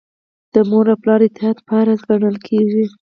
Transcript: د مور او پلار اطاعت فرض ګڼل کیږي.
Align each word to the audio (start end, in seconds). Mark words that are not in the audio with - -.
د 0.53 0.55
مور 0.69 0.85
او 0.91 0.97
پلار 1.01 1.21
اطاعت 1.27 1.57
فرض 1.67 1.99
ګڼل 2.09 2.35
کیږي. 2.47 2.85